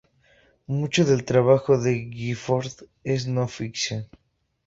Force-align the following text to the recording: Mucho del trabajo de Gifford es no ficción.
Mucho 0.65 1.05
del 1.05 1.25
trabajo 1.25 1.77
de 1.77 2.09
Gifford 2.11 2.85
es 3.03 3.27
no 3.27 3.47
ficción. 3.47 4.07